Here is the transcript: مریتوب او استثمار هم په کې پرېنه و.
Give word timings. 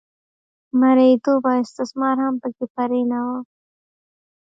مریتوب 0.79 1.41
او 1.51 1.57
استثمار 1.65 2.15
هم 2.25 2.35
په 2.41 2.49
کې 2.55 2.65
پرېنه 2.75 3.19
و. 3.25 3.27